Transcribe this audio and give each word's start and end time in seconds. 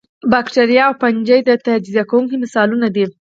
باکتریا 0.31 0.83
او 0.89 0.95
فنجي 1.01 1.39
د 1.45 1.51
تجزیه 1.65 2.03
کوونکو 2.09 2.33
مثالونه 2.43 2.87
دي 2.95 3.05